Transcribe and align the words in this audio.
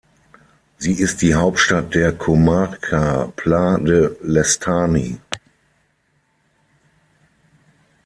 Sie 0.79 0.93
ist 0.99 1.21
die 1.21 1.35
Hauptstadt 1.35 1.93
der 1.93 2.11
Comarca 2.13 3.31
Pla 3.35 3.77
de 3.77 4.17
l’Estany. 4.23 5.19